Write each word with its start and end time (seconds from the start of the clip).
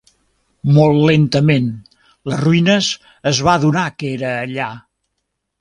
Molt 0.77 1.01
lentament, 1.09 1.67
les 2.31 2.41
ruïnes 2.41 2.91
es 3.33 3.45
va 3.49 3.55
adonar 3.61 3.87
que 4.01 4.11
era 4.19 4.37
allà. 4.49 4.75